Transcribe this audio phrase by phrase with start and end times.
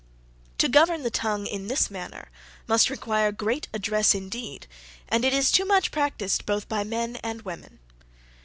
[0.57, 2.29] To govern the tongue in this manner
[2.65, 4.65] must require great address indeed;
[5.07, 7.77] and it is too much practised both by men and women.